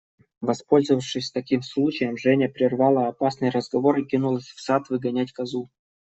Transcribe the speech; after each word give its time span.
Воспользовавшись 0.41 1.29
таким 1.29 1.61
случаем, 1.61 2.17
Женя 2.17 2.49
прервала 2.49 3.07
опасный 3.07 3.49
разговор 3.51 3.99
и 3.99 4.03
кинулась 4.07 4.47
в 4.47 4.59
сад 4.59 4.89
выгонять 4.89 5.31
козу. 5.31 5.69